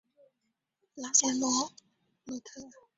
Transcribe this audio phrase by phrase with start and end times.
[0.95, 1.31] 拉谢纳
[2.25, 2.61] 洛特。